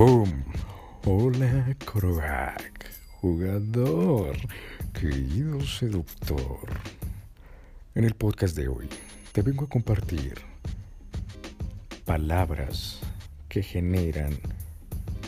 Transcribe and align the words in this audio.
Boom. 0.00 0.44
Hola, 1.04 1.76
crack, 1.84 2.90
jugador, 3.20 4.34
querido 4.94 5.60
seductor. 5.60 6.70
En 7.94 8.04
el 8.04 8.14
podcast 8.14 8.56
de 8.56 8.68
hoy 8.68 8.88
te 9.32 9.42
vengo 9.42 9.66
a 9.66 9.68
compartir 9.68 10.36
palabras 12.06 13.00
que 13.50 13.62
generan 13.62 14.38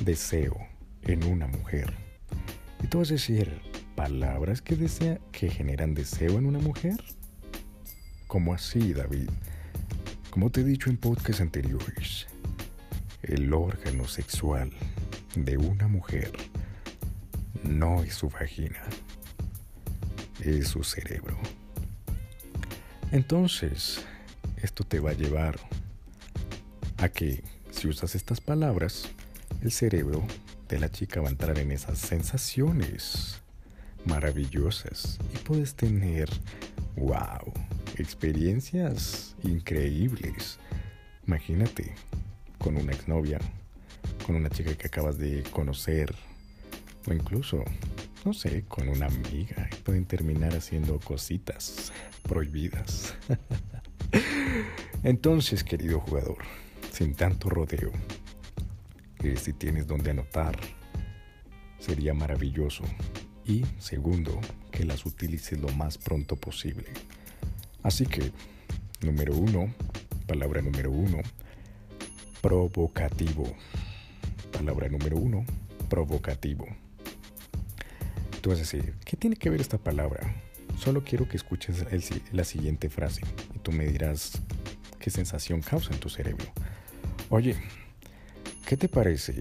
deseo 0.01 0.57
en 1.03 1.23
una 1.25 1.49
mujer. 1.49 1.93
Y 2.83 2.87
tú 2.87 3.01
vas 3.01 3.11
a 3.11 3.13
decir, 3.13 3.61
¿palabras 3.95 4.63
que, 4.63 4.75
desea, 4.75 5.21
que 5.33 5.51
generan 5.51 5.93
deseo 5.93 6.39
en 6.39 6.47
una 6.47 6.61
mujer? 6.61 6.97
¿Cómo 8.27 8.55
así, 8.55 8.95
David? 8.95 9.29
Como 10.31 10.49
te 10.49 10.63
he 10.63 10.65
dicho 10.65 10.89
en 10.89 10.97
podcasts 10.97 11.43
anteriores, 11.43 12.27
el 13.23 13.53
órgano 13.53 14.07
sexual 14.07 14.71
de 15.35 15.57
una 15.57 15.89
mujer 15.89 16.33
no 17.63 18.03
es 18.03 18.15
su 18.15 18.29
vagina, 18.29 18.83
es 20.41 20.69
su 20.69 20.83
cerebro. 20.83 21.39
Entonces, 23.13 24.05
esto 24.63 24.85
te 24.85 25.01
va 25.01 25.11
a 25.11 25.15
llevar 25.15 25.59
a 26.99 27.09
que 27.09 27.43
si 27.71 27.89
usas 27.89 28.15
estas 28.15 28.41
palabras, 28.41 29.09
el 29.63 29.71
cerebro 29.71 30.23
de 30.69 30.81
la 30.81 30.91
chica 30.91 31.21
va 31.21 31.29
a 31.29 31.33
entrar 31.33 31.59
en 31.59 31.71
esas 31.73 31.99
sensaciones 31.99 33.41
maravillosas 34.05 35.19
y 35.35 35.39
puedes 35.39 35.75
tener, 35.75 36.29
wow, 36.97 37.53
experiencias 37.97 39.37
increíbles. 39.43 40.59
Imagínate, 41.27 41.95
con 42.63 42.77
una 42.77 42.93
exnovia, 42.93 43.41
con 44.25 44.37
una 44.37 44.49
chica 44.49 44.75
que 44.75 44.87
acabas 44.87 45.19
de 45.19 45.43
conocer, 45.51 46.15
o 47.09 47.13
incluso, 47.13 47.65
no 48.25 48.33
sé, 48.33 48.65
con 48.69 48.89
una 48.89 49.07
amiga. 49.07 49.69
Pueden 49.85 50.05
terminar 50.05 50.55
haciendo 50.55 51.01
cositas 51.01 51.93
prohibidas. 52.23 53.17
Entonces, 55.03 55.65
querido 55.65 55.99
jugador, 56.01 56.39
sin 56.93 57.15
tanto 57.15 57.51
rodeo, 57.51 57.91
que 59.19 59.37
si 59.37 59.53
tienes 59.53 59.89
donde 59.89 60.13
anotar, 60.13 60.57
sería 61.81 62.15
maravilloso. 62.15 62.85
Y 63.45 63.65
segundo, 63.81 64.41
que 64.71 64.85
las 64.85 65.05
utilices 65.05 65.61
lo 65.61 65.69
más 65.71 65.99
pronto 65.99 66.37
posible. 66.37 66.87
Así 67.83 68.07
que, 68.07 68.31
número 69.01 69.35
uno, 69.35 69.75
palabra 70.29 70.63
número 70.63 70.93
uno, 70.93 71.19
Provocativo. 72.43 73.45
Palabra 74.51 74.89
número 74.89 75.17
uno, 75.17 75.45
provocativo. 75.89 76.67
Tú 78.41 78.51
vas 78.51 78.59
a 78.59 78.63
decir, 78.63 78.97
¿qué 79.05 79.17
tiene 79.17 79.37
que 79.37 79.49
ver 79.49 79.61
esta 79.61 79.79
palabra? 79.79 80.35
Solo 80.77 81.05
quiero 81.05 81.29
que 81.29 81.37
escuches 81.37 81.85
la 82.33 82.43
siguiente 82.43 82.91
frase 82.91 83.23
y 83.55 83.61
tú 83.61 83.71
me 83.71 83.87
dirás 83.87 84.33
qué 84.99 85.09
sensación 85.09 85.61
causa 85.61 85.95
en 85.95 86.01
tu 86.01 86.09
cerebro. 86.09 86.45
Oye, 87.31 87.55
¿qué 88.67 88.77
te 88.77 88.89
parece 88.89 89.37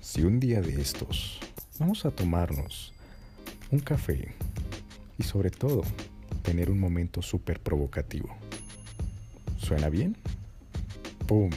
si 0.00 0.22
un 0.22 0.38
día 0.38 0.60
de 0.60 0.80
estos 0.80 1.40
vamos 1.80 2.04
a 2.04 2.12
tomarnos 2.12 2.94
un 3.72 3.80
café 3.80 4.32
y 5.18 5.24
sobre 5.24 5.50
todo 5.50 5.82
tener 6.42 6.70
un 6.70 6.78
momento 6.78 7.20
súper 7.20 7.58
provocativo? 7.58 8.28
¿Suena 9.58 9.88
bien? 9.88 10.16
¡Pum! 11.26 11.50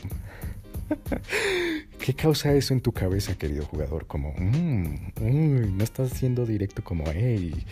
¿Qué 1.99 2.13
causa 2.13 2.53
eso 2.53 2.73
en 2.73 2.81
tu 2.81 2.91
cabeza, 2.91 3.37
querido 3.37 3.65
jugador? 3.65 4.07
Como, 4.07 4.33
mmm, 4.37 5.77
no 5.77 5.83
estás 5.83 6.11
siendo 6.11 6.45
directo 6.45 6.83
como, 6.83 7.05
hey, 7.07 7.65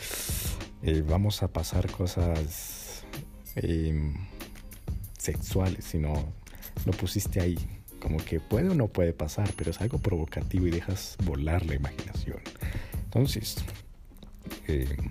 eh, 0.83 1.03
vamos 1.07 1.43
a 1.43 1.47
pasar 1.47 1.89
cosas 1.91 3.03
em, 3.55 4.13
sexuales, 5.17 5.85
sino 5.85 6.13
lo 6.85 6.91
pusiste 6.93 7.41
ahí. 7.41 7.57
Como 7.99 8.17
que 8.17 8.39
puede 8.39 8.69
o 8.69 8.75
no 8.75 8.87
puede 8.87 9.11
pasar, 9.11 9.51
pero 9.57 9.71
es 9.71 9.81
algo 9.81 9.97
provocativo 9.99 10.67
y 10.67 10.71
dejas 10.71 11.17
volar 11.25 11.65
la 11.65 11.75
imaginación. 11.75 12.39
Entonces, 13.05 13.57
em, 14.67 15.09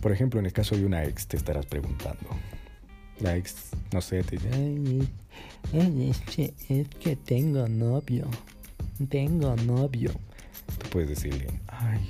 por 0.00 0.12
ejemplo, 0.12 0.40
en 0.40 0.46
el 0.46 0.52
caso 0.52 0.76
de 0.76 0.86
una 0.86 1.04
ex, 1.04 1.26
te 1.26 1.36
estarás 1.36 1.66
preguntando. 1.66 2.30
La 3.20 3.36
ex, 3.36 3.70
no 3.92 4.00
sé, 4.00 4.22
te 4.22 4.36
dice, 4.36 5.08
es 5.72 6.20
que, 6.20 6.54
es 6.68 6.88
que 6.88 7.16
tengo 7.16 7.68
novio. 7.68 8.28
Tengo 9.08 9.56
novio. 9.56 10.12
Tú 10.78 10.90
puedes 10.90 11.08
decirle, 11.08 11.48
ay, 11.66 12.08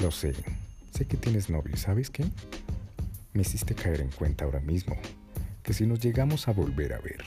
lo 0.00 0.10
sé, 0.10 0.34
sé 0.92 1.06
que 1.06 1.16
tienes 1.16 1.48
novio, 1.48 1.76
¿sabes 1.76 2.10
qué? 2.10 2.24
Me 3.32 3.42
hiciste 3.42 3.74
caer 3.74 4.00
en 4.00 4.10
cuenta 4.10 4.44
ahora 4.44 4.60
mismo 4.60 4.96
que 5.62 5.72
si 5.72 5.86
nos 5.86 6.00
llegamos 6.00 6.48
a 6.48 6.52
volver 6.52 6.92
a 6.92 7.00
ver, 7.00 7.22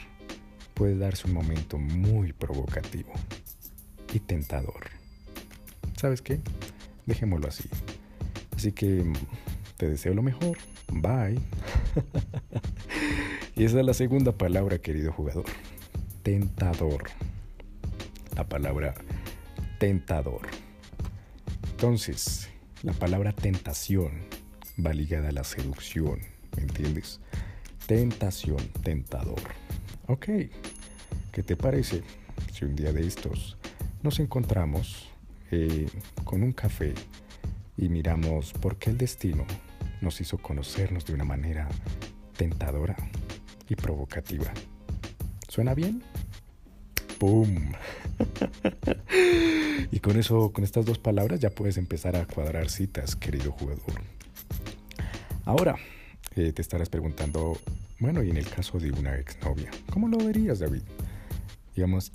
puede 0.74 0.98
darse 0.98 1.28
un 1.28 1.34
momento 1.34 1.78
muy 1.78 2.34
provocativo 2.34 3.14
y 4.14 4.20
tentador. 4.20 4.90
¿Sabes 5.96 6.22
qué? 6.22 6.40
Dejémoslo 7.06 7.48
así. 7.48 7.70
Así 8.56 8.72
que 8.72 9.04
te 9.78 9.90
deseo 9.90 10.14
lo 10.14 10.22
mejor. 10.22 10.58
Bye. 10.92 11.40
Y 13.56 13.66
esa 13.66 13.80
es 13.80 13.86
la 13.86 13.94
segunda 13.94 14.32
palabra, 14.32 14.80
querido 14.80 15.12
jugador. 15.12 15.46
Tentador. 16.24 17.04
La 18.36 18.46
palabra 18.46 18.96
tentador. 19.78 20.48
Entonces, 21.72 22.50
la 22.82 22.94
palabra 22.94 23.32
tentación 23.32 24.12
va 24.84 24.94
ligada 24.94 25.30
a 25.30 25.32
la 25.32 25.44
seducción, 25.44 26.20
¿me 26.56 26.64
entiendes? 26.64 27.20
Tentación, 27.86 28.58
tentador. 28.82 29.42
Ok, 30.08 30.26
¿qué 31.32 31.44
te 31.44 31.56
parece 31.56 32.02
si 32.52 32.66
un 32.66 32.76
día 32.76 32.92
de 32.92 33.06
estos 33.06 33.58
nos 34.02 34.20
encontramos 34.20 35.10
eh, 35.52 35.88
con 36.24 36.42
un 36.42 36.54
café 36.54 36.94
y 37.78 37.90
miramos 37.90 38.52
por 38.54 38.78
qué 38.78 38.90
el 38.90 38.98
destino 38.98 39.46
nos 40.04 40.22
hizo 40.22 40.38
conocernos 40.38 41.06
de 41.06 41.14
una 41.14 41.24
manera 41.24 41.68
tentadora? 42.38 42.96
y 43.70 43.76
provocativa. 43.76 44.52
¿Suena 45.48 45.74
bien? 45.74 46.04
¡Pum! 47.20 47.72
y 49.92 50.00
con 50.00 50.18
eso, 50.18 50.52
con 50.52 50.64
estas 50.64 50.86
dos 50.86 51.00
palabras 51.00 51.40
ya 51.40 51.50
puedes 51.50 51.78
empezar 51.78 52.16
a 52.16 52.26
cuadrar 52.26 52.70
citas, 52.70 53.16
querido 53.16 53.52
jugador. 53.52 54.02
Ahora, 55.46 55.76
eh, 56.36 56.52
te 56.52 56.62
estarás 56.62 56.90
preguntando, 56.90 57.58
bueno, 58.00 58.24
y 58.24 58.30
en 58.30 58.38
el 58.38 58.50
caso 58.50 58.80
de 58.80 58.92
una 58.92 59.18
exnovia, 59.18 59.70
¿cómo 59.92 60.08
lo 60.08 60.18
verías, 60.18 60.60
David? 60.60 60.84
Digamos, 61.76 62.12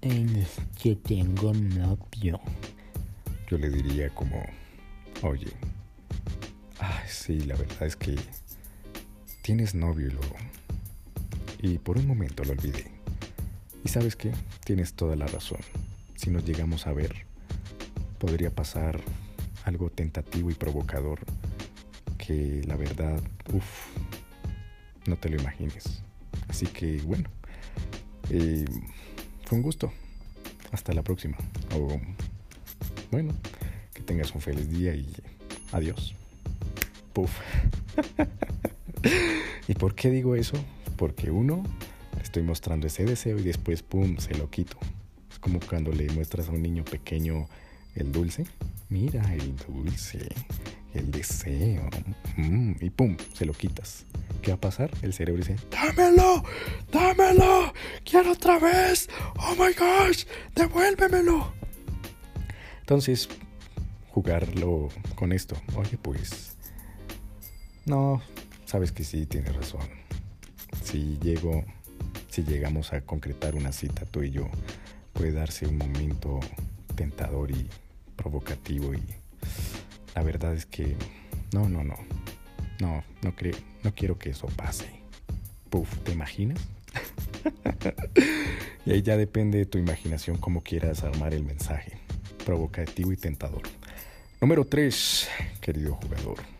que 0.81 0.97
tengo 0.97 1.53
novio. 1.53 2.41
Yo 3.51 3.59
le 3.59 3.71
diría 3.71 4.09
como, 4.11 4.45
oye, 5.23 5.49
sí, 7.09 7.41
la 7.41 7.57
verdad 7.57 7.83
es 7.83 7.97
que 7.97 8.17
tienes 9.43 9.75
novio 9.75 10.09
y 10.09 10.11
lo 10.11 10.21
y 11.61 11.79
por 11.79 11.99
un 11.99 12.07
momento 12.07 12.45
lo 12.45 12.53
olvidé. 12.53 12.87
Y 13.85 13.89
sabes 13.89 14.17
qué, 14.17 14.33
tienes 14.65 14.95
toda 14.95 15.17
la 15.17 15.27
razón. 15.27 15.61
Si 16.15 16.31
nos 16.31 16.45
llegamos 16.45 16.87
a 16.87 16.93
ver, 16.93 17.27
podría 18.19 18.55
pasar 18.55 19.01
algo 19.65 19.91
tentativo 19.91 20.51
y 20.51 20.55
provocador 20.55 21.21
que 22.17 22.63
la 22.67 22.77
verdad, 22.77 23.21
uff, 23.53 23.87
no 25.07 25.17
te 25.17 25.31
lo 25.31 25.41
imagines. 25.41 26.03
Así 26.49 26.67
que 26.67 27.01
bueno, 27.03 27.29
eh, 28.31 28.65
fue 29.45 29.59
un 29.59 29.63
gusto. 29.63 29.93
Hasta 30.71 30.93
la 30.93 31.03
próxima. 31.03 31.37
O 31.75 31.99
bueno, 33.11 33.33
que 33.95 34.03
tengas 34.03 34.35
un 34.35 34.41
feliz 34.41 34.69
día 34.69 34.95
y 34.95 35.11
adiós. 35.73 36.15
¿Y 39.69 39.75
por 39.75 39.95
qué 39.95 40.11
digo 40.11 40.37
eso? 40.37 40.57
Porque 40.97 41.31
uno, 41.31 41.63
estoy 42.23 42.43
mostrando 42.43 42.87
ese 42.87 43.05
deseo 43.05 43.39
y 43.39 43.43
después, 43.43 43.83
¡pum!, 43.83 44.17
se 44.19 44.35
lo 44.35 44.51
quito. 44.51 44.77
Es 45.31 45.39
como 45.39 45.61
cuando 45.61 45.93
le 45.93 46.11
muestras 46.13 46.49
a 46.49 46.53
un 46.53 46.63
niño 46.63 46.85
pequeño 46.85 47.49
el 47.95 48.13
dulce. 48.13 48.47
Mira 48.89 49.35
el 49.35 49.55
dulce, 49.57 50.29
el 50.95 51.11
deseo. 51.11 51.89
Mm, 52.37 52.73
y 52.81 52.91
¡pum!, 52.91 53.17
se 53.33 53.45
lo 53.45 53.53
quitas. 53.53 54.05
¿Qué 54.43 54.51
va 54.51 54.57
a 54.57 54.61
pasar? 54.61 54.91
El 55.03 55.13
cerebro 55.13 55.43
dice, 55.43 55.57
¡dámelo! 55.71 56.45
¡dámelo! 56.93 57.73
¡Quiero 58.05 58.33
otra 58.33 58.59
vez! 58.59 59.09
¡Oh 59.37 59.55
my 59.55 59.73
gosh! 59.75 60.25
¡Devuélvemelo! 60.55 61.53
Entonces, 62.81 63.29
jugarlo 64.11 64.89
con 65.15 65.33
esto. 65.33 65.57
Oye, 65.77 65.99
pues... 66.01 66.58
No, 67.89 68.23
sabes 68.67 68.93
que 68.93 69.03
sí, 69.03 69.27
tienes 69.27 69.57
razón 69.57 69.99
si 70.89 71.19
llego, 71.19 71.65
si 72.31 72.45
llegamos 72.45 72.95
a 72.95 73.03
concretar 73.03 73.55
una 73.55 73.73
cita 73.73 74.07
tú 74.07 74.23
y 74.23 74.31
yo 74.31 74.49
puede 75.13 75.33
darse 75.33 75.67
un 75.67 75.77
momento 75.77 76.41
tentador 76.95 77.51
y 77.51 77.69
provocativo 78.17 78.95
y 78.95 79.03
la 80.15 80.23
verdad 80.23 80.55
es 80.55 80.65
que 80.65 80.97
no, 81.53 81.69
no, 81.69 81.85
no. 81.85 81.97
No, 82.81 83.03
no 83.23 83.35
creo, 83.35 83.57
no 83.83 83.93
quiero 83.93 84.19
que 84.19 84.31
eso 84.31 84.47
pase. 84.47 84.87
Puf, 85.69 85.93
¿te 86.05 86.13
imaginas? 86.13 86.61
y 88.87 88.93
ahí 88.93 89.03
ya 89.03 89.17
depende 89.17 89.59
de 89.59 89.67
tu 89.67 89.79
imaginación 89.79 90.39
cómo 90.39 90.63
quieras 90.63 91.03
armar 91.03 91.35
el 91.35 91.45
mensaje. 91.45 91.99
Provocativo 92.47 93.13
y 93.13 93.17
tentador. 93.17 93.63
Número 94.41 94.65
3, 94.65 95.29
querido 95.61 95.95
jugador. 95.95 96.58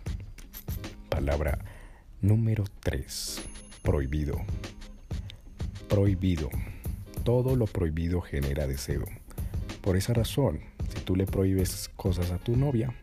Palabra 1.19 1.59
número 2.21 2.63
3. 2.79 3.43
Prohibido. 3.83 4.41
Prohibido. 5.89 6.49
Todo 7.25 7.57
lo 7.57 7.67
prohibido 7.67 8.21
genera 8.21 8.69
deseo. 8.69 9.05
Por 9.81 9.97
esa 9.97 10.15
razón, 10.15 10.61
si 10.95 11.01
tú 11.01 11.17
le 11.17 11.27
prohíbes 11.27 11.91
cosas 11.97 12.31
a 12.31 12.39
tu 12.39 12.57
novia, 12.57 12.95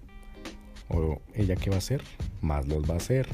o 0.87 1.19
ella 1.33 1.57
qué 1.57 1.69
va 1.69 1.75
a 1.75 1.79
hacer, 1.79 2.01
más 2.39 2.65
los 2.69 2.89
va 2.89 2.93
a 2.93 2.99
hacer. 2.99 3.27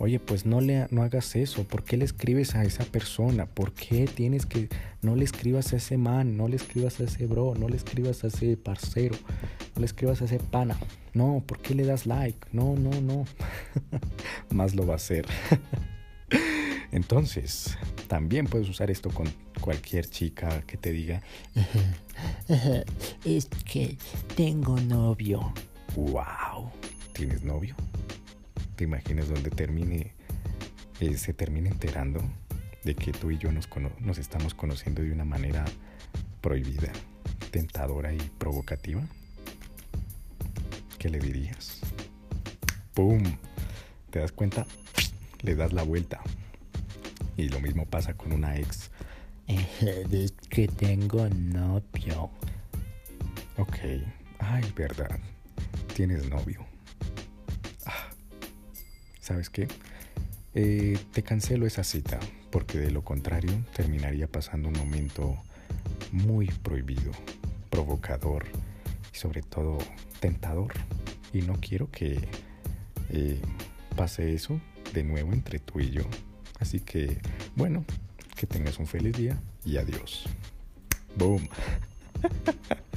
Oye, 0.00 0.20
pues 0.20 0.46
no 0.46 0.60
le 0.60 0.86
no 0.90 1.02
hagas 1.02 1.34
eso. 1.34 1.64
¿Por 1.64 1.82
qué 1.82 1.96
le 1.96 2.04
escribes 2.04 2.54
a 2.54 2.62
esa 2.62 2.84
persona? 2.84 3.46
¿Por 3.46 3.72
qué 3.72 4.06
tienes 4.06 4.46
que 4.46 4.68
no 5.02 5.16
le 5.16 5.24
escribas 5.24 5.72
a 5.72 5.76
ese 5.76 5.96
man, 5.96 6.36
no 6.36 6.46
le 6.46 6.56
escribas 6.56 7.00
a 7.00 7.04
ese 7.04 7.26
bro, 7.26 7.54
no 7.56 7.68
le 7.68 7.76
escribas 7.76 8.22
a 8.22 8.28
ese 8.28 8.56
parcero, 8.56 9.16
no 9.74 9.80
le 9.80 9.86
escribas 9.86 10.22
a 10.22 10.26
ese 10.26 10.38
pana? 10.38 10.78
No, 11.14 11.42
¿por 11.44 11.58
qué 11.58 11.74
le 11.74 11.84
das 11.84 12.06
like? 12.06 12.38
No, 12.52 12.76
no, 12.76 13.00
no. 13.00 13.26
Más 14.50 14.76
lo 14.76 14.86
va 14.86 14.92
a 14.92 14.96
hacer. 14.96 15.26
Entonces, 16.92 17.76
también 18.06 18.46
puedes 18.46 18.68
usar 18.68 18.90
esto 18.90 19.10
con 19.10 19.26
cualquier 19.60 20.08
chica 20.08 20.62
que 20.62 20.76
te 20.76 20.92
diga, 20.92 21.22
es 23.24 23.46
que 23.70 23.98
tengo 24.36 24.80
novio. 24.80 25.52
wow, 25.96 26.70
¿tienes 27.12 27.42
novio? 27.42 27.74
¿Te 28.78 28.84
imaginas 28.84 29.28
dónde 29.28 29.50
termine, 29.50 30.12
eh, 31.00 31.16
se 31.16 31.34
termine 31.34 31.68
enterando 31.68 32.22
de 32.84 32.94
que 32.94 33.10
tú 33.10 33.32
y 33.32 33.36
yo 33.36 33.50
nos, 33.50 33.68
nos 33.98 34.18
estamos 34.18 34.54
conociendo 34.54 35.02
de 35.02 35.10
una 35.10 35.24
manera 35.24 35.64
prohibida, 36.40 36.92
tentadora 37.50 38.12
y 38.12 38.18
provocativa? 38.38 39.02
¿Qué 40.96 41.08
le 41.08 41.18
dirías? 41.18 41.80
¡Pum! 42.94 43.20
¿Te 44.10 44.20
das 44.20 44.30
cuenta? 44.30 44.64
Le 45.42 45.56
das 45.56 45.72
la 45.72 45.82
vuelta. 45.82 46.20
Y 47.36 47.48
lo 47.48 47.58
mismo 47.58 47.84
pasa 47.84 48.14
con 48.14 48.30
una 48.30 48.58
ex. 48.58 48.92
Es 49.48 50.34
que 50.50 50.68
tengo 50.68 51.28
novio. 51.30 52.30
Ok. 53.56 53.76
Ay, 54.38 54.72
verdad. 54.76 55.18
Tienes 55.96 56.30
novio. 56.30 56.67
¿Sabes 59.28 59.50
qué? 59.50 59.68
Eh, 60.54 60.98
te 61.12 61.22
cancelo 61.22 61.66
esa 61.66 61.84
cita 61.84 62.18
porque 62.50 62.78
de 62.78 62.90
lo 62.90 63.04
contrario 63.04 63.52
terminaría 63.76 64.26
pasando 64.26 64.70
un 64.70 64.78
momento 64.78 65.36
muy 66.12 66.46
prohibido, 66.46 67.12
provocador 67.68 68.46
y 69.12 69.18
sobre 69.18 69.42
todo 69.42 69.76
tentador. 70.20 70.72
Y 71.34 71.42
no 71.42 71.56
quiero 71.60 71.90
que 71.90 72.26
eh, 73.10 73.42
pase 73.96 74.32
eso 74.32 74.62
de 74.94 75.04
nuevo 75.04 75.34
entre 75.34 75.58
tú 75.58 75.78
y 75.80 75.90
yo. 75.90 76.04
Así 76.58 76.80
que, 76.80 77.18
bueno, 77.54 77.84
que 78.34 78.46
tengas 78.46 78.78
un 78.78 78.86
feliz 78.86 79.14
día 79.14 79.38
y 79.62 79.76
adiós. 79.76 80.24
Boom. 81.16 81.46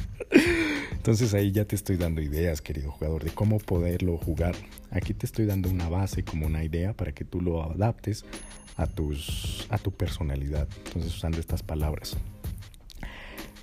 Entonces 0.91 1.33
ahí 1.33 1.51
ya 1.51 1.65
te 1.65 1.75
estoy 1.75 1.97
dando 1.97 2.21
ideas, 2.21 2.61
querido 2.61 2.91
jugador, 2.91 3.23
de 3.23 3.31
cómo 3.31 3.59
poderlo 3.59 4.17
jugar. 4.17 4.55
Aquí 4.91 5.13
te 5.13 5.25
estoy 5.25 5.45
dando 5.45 5.69
una 5.69 5.89
base 5.89 6.23
como 6.23 6.45
una 6.45 6.63
idea 6.63 6.93
para 6.93 7.11
que 7.11 7.25
tú 7.25 7.41
lo 7.41 7.63
adaptes 7.63 8.25
a, 8.77 8.87
tus, 8.87 9.65
a 9.69 9.77
tu 9.77 9.91
personalidad. 9.91 10.67
Entonces 10.85 11.15
usando 11.15 11.39
estas 11.39 11.63
palabras. 11.63 12.17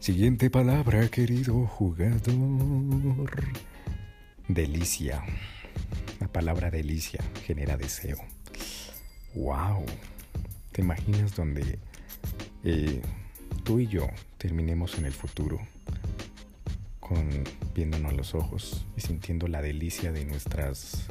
Siguiente 0.01 0.49
palabra, 0.49 1.09
querido 1.09 1.67
jugador. 1.67 3.45
Delicia. 4.49 5.23
La 6.21 6.29
palabra 6.29 6.71
delicia 6.71 7.21
genera 7.45 7.77
deseo. 7.77 8.19
¡Wow! 9.35 9.85
¿Te 10.73 10.83
imaginas 10.83 11.35
donde 11.37 11.79
eh, 12.65 13.03
tú 13.65 13.79
y 13.79 13.87
yo 13.87 14.09
terminemos 14.39 14.99
en 14.99 15.05
el 15.05 15.13
futuro? 15.13 15.61
Con 17.09 17.45
viéndonos 17.75 18.13
los 18.13 18.35
ojos 18.35 18.87
y 18.97 19.01
sintiendo 19.01 19.49
la 19.49 19.63
delicia 19.63 20.13
de 20.13 20.25
nuestras, 20.25 21.07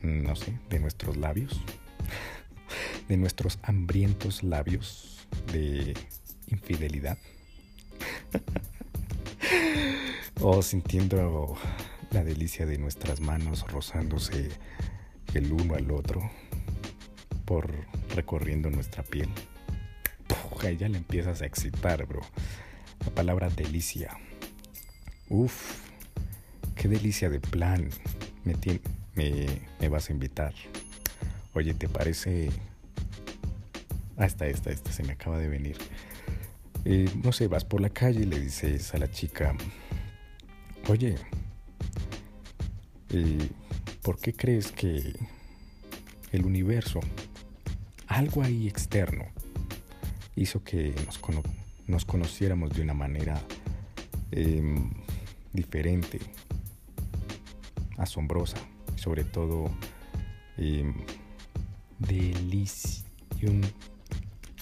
no 0.00 0.34
sé, 0.36 0.58
de 0.70 0.80
nuestros 0.80 1.16
labios, 1.16 1.60
de 3.08 3.16
nuestros 3.16 3.58
hambrientos 3.62 4.42
labios 4.42 5.26
de 5.52 5.94
infidelidad, 6.48 7.18
o 10.40 10.62
sintiendo 10.62 11.56
la 12.10 12.24
delicia 12.24 12.66
de 12.66 12.78
nuestras 12.78 13.20
manos 13.20 13.66
rozándose 13.68 14.48
el 15.34 15.52
uno 15.52 15.74
al 15.74 15.90
otro 15.90 16.30
por 17.44 17.72
recorriendo 18.14 18.70
nuestra 18.70 19.02
piel. 19.02 19.28
Ahí 20.64 20.76
ya 20.76 20.88
le 20.88 20.98
empiezas 20.98 21.40
a 21.40 21.46
excitar, 21.46 22.04
bro. 22.06 22.20
La 23.04 23.14
palabra 23.14 23.48
delicia 23.48 24.18
Uf, 25.30 25.80
qué 26.74 26.88
delicia 26.88 27.28
de 27.28 27.40
plan 27.40 27.90
me, 29.14 29.88
vas 29.88 30.08
a 30.08 30.12
invitar. 30.12 30.54
Oye, 31.54 31.74
¿te 31.74 31.88
parece... 31.88 32.50
Ah, 34.16 34.26
esta, 34.26 34.46
esta, 34.46 34.74
se 34.90 35.02
me 35.02 35.12
acaba 35.12 35.38
de 35.38 35.48
venir. 35.48 35.76
Eh, 36.84 37.10
no 37.22 37.32
sé, 37.32 37.48
vas 37.48 37.64
por 37.64 37.80
la 37.80 37.90
calle 37.90 38.20
y 38.22 38.24
le 38.24 38.40
dices 38.40 38.94
a 38.94 38.98
la 38.98 39.10
chica, 39.10 39.54
oye, 40.88 41.16
eh, 43.10 43.48
¿por 44.02 44.18
qué 44.18 44.32
crees 44.32 44.72
que 44.72 45.14
el 46.32 46.44
universo, 46.44 47.00
algo 48.06 48.42
ahí 48.42 48.66
externo, 48.66 49.26
hizo 50.36 50.64
que 50.64 50.94
nos, 51.06 51.20
nos 51.86 52.04
conociéramos 52.04 52.70
de 52.70 52.82
una 52.82 52.94
manera 52.94 53.40
em, 54.30 54.90
diferente, 55.52 56.20
asombrosa, 57.96 58.56
sobre 58.96 59.24
todo 59.24 59.70
eh, 60.56 60.92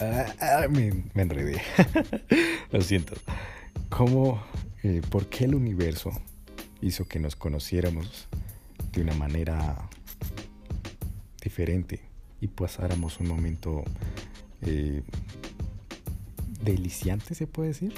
Ah, 0.01 0.67
me, 0.69 1.05
enredé. 1.15 1.61
Lo 2.71 2.81
siento. 2.83 3.15
¿Cómo, 3.89 4.43
eh, 4.83 5.01
por 5.11 5.29
qué 5.29 5.45
el 5.45 5.55
universo 5.55 6.11
hizo 6.83 7.07
que 7.07 7.19
nos 7.19 7.37
conociéramos 7.37 8.29
de 8.93 9.03
una 9.03 9.15
manera 9.15 9.89
diferente 11.43 12.01
y 12.41 12.49
pasáramos 12.49 13.21
un 13.21 13.29
momento 13.29 13.85
eh, 14.63 15.03
deliciante, 16.63 17.35
se 17.35 17.47
puede 17.47 17.69
decir? 17.69 17.95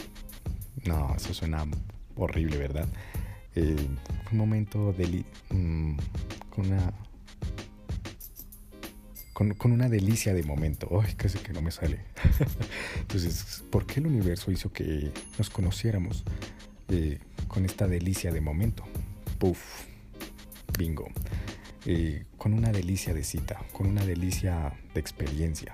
No, 0.84 1.14
eso 1.16 1.34
suena 1.34 1.66
horrible, 2.18 2.56
¿verdad? 2.56 2.88
Eh, 3.54 3.76
un 4.30 4.38
momento 4.38 4.92
de, 4.92 5.24
mm, 5.50 5.96
con 6.50 6.66
una 6.66 6.92
con, 9.32 9.72
una 9.72 9.88
delicia 9.88 10.34
de 10.34 10.42
momento. 10.42 11.00
Ay, 11.00 11.14
casi 11.14 11.38
que 11.38 11.52
no 11.52 11.62
me 11.62 11.70
sale. 11.70 12.00
Entonces, 13.00 13.64
¿por 13.70 13.86
qué 13.86 14.00
el 14.00 14.08
universo 14.08 14.50
hizo 14.50 14.72
que 14.72 15.12
nos 15.38 15.48
conociéramos 15.48 16.24
eh, 16.88 17.20
con 17.46 17.64
esta 17.64 17.86
delicia 17.86 18.32
de 18.32 18.40
momento? 18.40 18.82
Puf, 19.38 19.84
bingo. 20.76 21.06
Eh, 21.86 22.26
con 22.36 22.52
una 22.52 22.72
delicia 22.72 23.14
de 23.14 23.22
cita, 23.22 23.60
con 23.72 23.86
una 23.86 24.04
delicia 24.04 24.72
de 24.92 25.00
experiencia. 25.00 25.72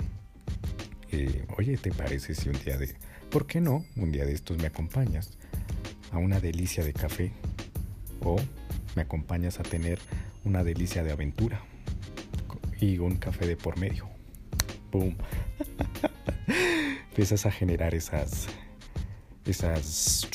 oye, 1.56 1.78
¿te 1.78 1.90
parece 1.90 2.34
si 2.34 2.50
un 2.50 2.58
día 2.64 2.76
de... 2.76 2.94
¿Por 3.30 3.46
qué 3.46 3.62
no? 3.62 3.84
Un 3.96 4.12
día 4.12 4.26
de 4.26 4.32
estos 4.32 4.58
me 4.58 4.66
acompañas 4.66 5.38
a 6.14 6.18
una 6.18 6.40
delicia 6.40 6.84
de 6.84 6.92
café 6.92 7.32
o 8.22 8.36
me 8.94 9.02
acompañas 9.02 9.58
a 9.58 9.64
tener 9.64 9.98
una 10.44 10.62
delicia 10.62 11.02
de 11.02 11.10
aventura 11.10 11.60
y 12.80 12.98
un 12.98 13.16
café 13.16 13.46
de 13.46 13.56
por 13.56 13.78
medio. 13.78 14.08
Boom. 14.92 15.16
Empiezas 17.10 17.46
a 17.46 17.50
generar 17.50 17.94
esas 17.94 18.46
esas 19.44 20.28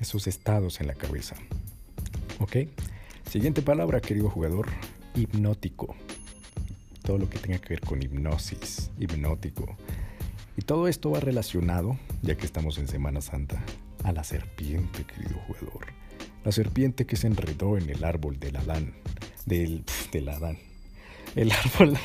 esos 0.00 0.26
estados 0.26 0.80
en 0.80 0.88
la 0.88 0.94
cabeza. 0.94 1.36
¿Ok? 2.40 2.56
Siguiente 3.30 3.62
palabra, 3.62 4.00
querido 4.00 4.28
jugador, 4.28 4.66
hipnótico. 5.14 5.94
Todo 7.02 7.18
lo 7.18 7.30
que 7.30 7.38
tenga 7.38 7.58
que 7.58 7.70
ver 7.70 7.80
con 7.80 8.02
hipnosis, 8.02 8.90
hipnótico. 8.98 9.76
Y 10.56 10.62
todo 10.62 10.88
esto 10.88 11.10
va 11.10 11.20
relacionado, 11.20 11.96
ya 12.22 12.36
que 12.36 12.44
estamos 12.44 12.78
en 12.78 12.88
Semana 12.88 13.20
Santa, 13.20 13.62
a 14.04 14.12
la 14.12 14.24
serpiente, 14.24 15.04
querido 15.04 15.38
jugador. 15.46 15.86
La 16.44 16.52
serpiente 16.52 17.06
que 17.06 17.16
se 17.16 17.26
enredó 17.26 17.76
en 17.76 17.90
el 17.90 18.04
árbol 18.04 18.38
del 18.38 18.56
Adán. 18.56 18.94
Del, 19.46 19.84
del 20.12 20.28
Adán. 20.28 20.58
El 21.36 21.52
árbol, 21.52 21.96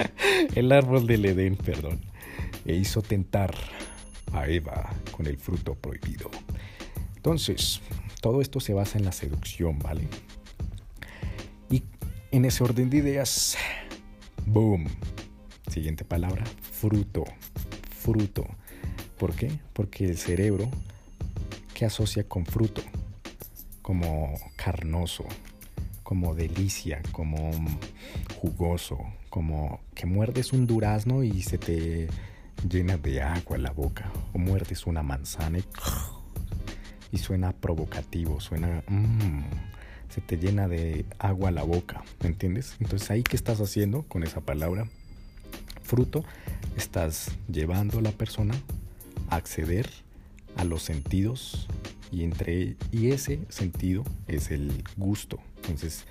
el 0.54 0.72
árbol 0.72 1.06
del 1.06 1.24
Edén, 1.24 1.56
perdón. 1.56 2.00
E 2.64 2.74
hizo 2.74 3.02
tentar 3.02 3.54
a 4.32 4.46
Eva 4.48 4.94
con 5.10 5.26
el 5.26 5.38
fruto 5.38 5.74
prohibido. 5.74 6.30
Entonces, 7.16 7.80
todo 8.20 8.40
esto 8.40 8.60
se 8.60 8.74
basa 8.74 8.98
en 8.98 9.04
la 9.04 9.12
seducción, 9.12 9.78
¿vale? 9.78 10.08
Y 11.70 11.82
en 12.30 12.44
ese 12.44 12.62
orden 12.62 12.90
de 12.90 12.98
ideas, 12.98 13.56
boom. 14.46 14.86
Siguiente 15.70 16.04
palabra, 16.04 16.44
fruto. 16.72 17.24
Fruto. 17.90 18.46
¿Por 19.18 19.34
qué? 19.34 19.50
Porque 19.72 20.04
el 20.04 20.16
cerebro, 20.16 20.70
¿qué 21.78 21.84
asocia 21.84 22.24
con 22.24 22.44
fruto? 22.44 22.82
Como 23.82 24.34
carnoso, 24.56 25.24
como 26.02 26.34
delicia, 26.34 27.00
como 27.12 27.52
jugoso, 28.34 28.98
como 29.30 29.78
que 29.94 30.04
muerdes 30.04 30.52
un 30.52 30.66
durazno 30.66 31.22
y 31.22 31.40
se 31.42 31.56
te 31.56 32.08
llena 32.68 32.96
de 32.96 33.22
agua 33.22 33.58
la 33.58 33.70
boca, 33.70 34.10
o 34.32 34.38
muerdes 34.38 34.88
una 34.88 35.04
manzana 35.04 35.60
y, 37.12 37.18
suena 37.18 37.52
provocativo, 37.52 38.40
suena... 38.40 38.82
Mmm, 38.88 39.44
se 40.08 40.20
te 40.20 40.36
llena 40.36 40.66
de 40.66 41.04
agua 41.20 41.52
la 41.52 41.62
boca, 41.62 42.02
¿me 42.22 42.30
entiendes? 42.30 42.74
Entonces 42.80 43.08
ahí 43.12 43.22
qué 43.22 43.36
estás 43.36 43.60
haciendo 43.60 44.02
con 44.02 44.24
esa 44.24 44.40
palabra 44.40 44.88
fruto, 45.84 46.24
estás 46.76 47.30
llevando 47.46 48.00
a 48.00 48.02
la 48.02 48.10
persona 48.10 48.56
a 49.30 49.36
acceder 49.36 50.07
a 50.58 50.64
los 50.64 50.82
sentidos 50.82 51.66
y 52.12 52.24
entre 52.24 52.76
y 52.92 53.10
ese 53.10 53.40
sentido 53.48 54.04
es 54.26 54.50
el 54.50 54.84
gusto. 54.96 55.38
Entonces, 55.56 56.04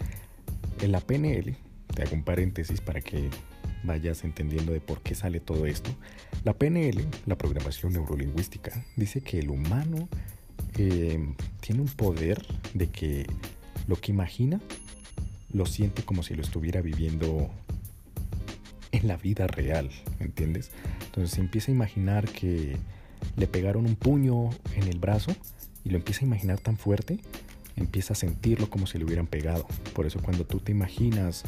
en 0.81 0.91
la 0.91 1.01
PNL, 1.01 1.55
te 1.93 2.01
hago 2.01 2.15
un 2.15 2.23
paréntesis 2.23 2.81
para 2.81 3.01
que 3.01 3.29
vayas 3.83 4.23
entendiendo 4.23 4.73
de 4.73 4.81
por 4.81 5.01
qué 5.01 5.15
sale 5.15 5.39
todo 5.39 5.65
esto. 5.65 5.91
La 6.43 6.53
PNL, 6.53 7.05
la 7.25 7.37
programación 7.37 7.93
neurolingüística, 7.93 8.85
dice 8.95 9.21
que 9.21 9.39
el 9.39 9.49
humano 9.49 10.07
eh, 10.77 11.19
tiene 11.59 11.81
un 11.81 11.87
poder 11.87 12.43
de 12.73 12.87
que 12.87 13.27
lo 13.87 13.95
que 13.95 14.11
imagina 14.11 14.59
lo 15.51 15.65
siente 15.65 16.03
como 16.03 16.23
si 16.23 16.35
lo 16.35 16.41
estuviera 16.41 16.81
viviendo 16.81 17.49
en 18.91 19.07
la 19.07 19.17
vida 19.17 19.47
real, 19.47 19.89
¿entiendes? 20.19 20.71
Entonces 21.05 21.31
se 21.31 21.41
empieza 21.41 21.71
a 21.71 21.75
imaginar 21.75 22.29
que 22.29 22.77
le 23.35 23.47
pegaron 23.47 23.85
un 23.85 23.95
puño 23.95 24.49
en 24.75 24.83
el 24.83 24.99
brazo 24.99 25.35
y 25.83 25.89
lo 25.89 25.97
empieza 25.97 26.21
a 26.21 26.25
imaginar 26.25 26.59
tan 26.59 26.77
fuerte, 26.77 27.19
empieza 27.75 28.13
a 28.13 28.15
sentirlo 28.15 28.69
como 28.69 28.87
si 28.87 28.97
le 28.97 29.05
hubieran 29.05 29.27
pegado. 29.27 29.65
Por 29.93 30.05
eso 30.05 30.19
cuando 30.21 30.45
tú 30.45 30.59
te 30.59 30.71
imaginas, 30.71 31.43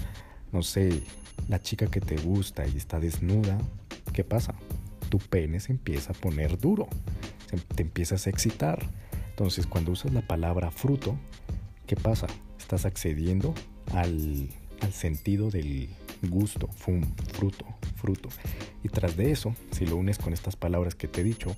no 0.51 0.63
sé, 0.63 1.01
la 1.47 1.61
chica 1.61 1.87
que 1.87 2.01
te 2.01 2.17
gusta 2.17 2.67
y 2.67 2.77
está 2.77 2.99
desnuda, 2.99 3.57
¿qué 4.13 4.23
pasa? 4.23 4.53
Tu 5.09 5.17
pene 5.17 5.59
se 5.59 5.71
empieza 5.71 6.13
a 6.13 6.15
poner 6.15 6.59
duro, 6.59 6.87
te 7.75 7.81
empiezas 7.81 8.27
a 8.27 8.29
excitar. 8.29 8.87
Entonces 9.31 9.65
cuando 9.65 9.91
usas 9.91 10.13
la 10.13 10.21
palabra 10.21 10.69
fruto, 10.71 11.17
¿qué 11.87 11.95
pasa? 11.95 12.27
Estás 12.59 12.85
accediendo 12.85 13.53
al, 13.93 14.49
al 14.81 14.93
sentido 14.93 15.49
del 15.49 15.89
gusto, 16.23 16.67
fum, 16.67 17.01
fruto, 17.33 17.65
fruto. 17.95 18.29
Y 18.83 18.89
tras 18.89 19.15
de 19.15 19.31
eso, 19.31 19.55
si 19.71 19.85
lo 19.85 19.95
unes 19.95 20.17
con 20.17 20.33
estas 20.33 20.55
palabras 20.55 20.95
que 20.95 21.07
te 21.07 21.21
he 21.21 21.23
dicho, 21.23 21.55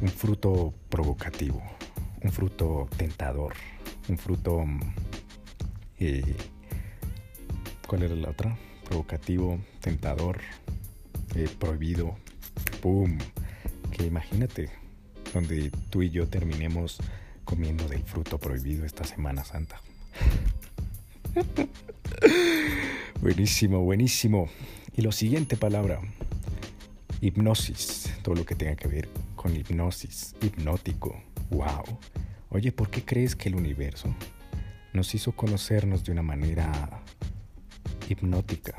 un 0.00 0.08
fruto 0.08 0.74
provocativo, 0.88 1.62
un 2.22 2.32
fruto 2.32 2.88
tentador, 2.96 3.54
un 4.08 4.18
fruto... 4.18 4.64
Mm, 4.64 4.80
eh, 5.98 6.36
¿Cuál 7.86 8.02
era 8.02 8.16
la 8.16 8.30
otra? 8.30 8.56
Provocativo, 8.84 9.58
tentador, 9.80 10.40
eh, 11.34 11.48
prohibido, 11.58 12.16
¡pum! 12.82 13.18
Que 13.92 14.06
imagínate, 14.06 14.70
donde 15.32 15.70
tú 15.90 16.02
y 16.02 16.10
yo 16.10 16.28
terminemos 16.28 16.98
comiendo 17.44 17.86
del 17.88 18.02
fruto 18.02 18.38
prohibido 18.38 18.84
esta 18.84 19.04
Semana 19.04 19.44
Santa. 19.44 19.80
buenísimo, 23.20 23.80
buenísimo. 23.80 24.48
Y 24.96 25.02
lo 25.02 25.12
siguiente 25.12 25.56
palabra, 25.56 26.00
hipnosis, 27.20 28.12
todo 28.22 28.34
lo 28.34 28.46
que 28.46 28.54
tenga 28.54 28.76
que 28.76 28.88
ver 28.88 29.08
con 29.34 29.54
hipnosis, 29.54 30.34
hipnótico, 30.42 31.22
wow. 31.50 31.84
Oye, 32.50 32.72
¿por 32.72 32.90
qué 32.90 33.04
crees 33.04 33.36
que 33.36 33.48
el 33.48 33.56
universo 33.56 34.14
nos 34.92 35.14
hizo 35.14 35.32
conocernos 35.32 36.04
de 36.04 36.12
una 36.12 36.22
manera 36.22 37.02
hipnótica? 38.08 38.74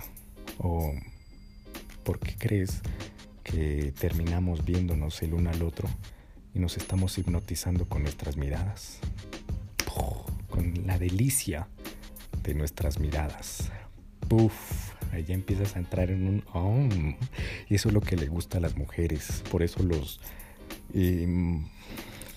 ¿O 0.58 0.94
por 2.04 2.20
qué 2.20 2.36
crees 2.38 2.82
que 3.44 3.94
terminamos 4.00 4.66
viéndonos 4.66 5.22
el 5.22 5.34
uno 5.34 5.50
al 5.50 5.62
otro 5.62 5.88
y 6.54 6.60
nos 6.60 6.78
estamos 6.78 7.18
hipnotizando 7.18 7.86
con 7.86 8.04
nuestras 8.04 8.38
miradas? 8.38 9.00
Con 10.50 10.88
la 10.88 10.98
delicia 10.98 11.68
de 12.44 12.54
nuestras 12.54 13.00
miradas. 13.00 13.70
Puf, 14.28 14.94
ahí 15.12 15.24
ya 15.24 15.34
empiezas 15.34 15.76
a 15.76 15.80
entrar 15.80 16.12
en 16.12 16.28
un... 16.28 16.44
Oh, 16.54 16.88
y 17.70 17.76
eso 17.76 17.90
es 17.90 17.94
lo 17.94 18.02
que 18.02 18.16
le 18.16 18.28
gusta 18.28 18.58
a 18.58 18.62
las 18.62 18.76
mujeres. 18.78 19.44
Por 19.52 19.64
eso 19.64 19.84
los... 19.84 20.20
Eh, 20.94 21.60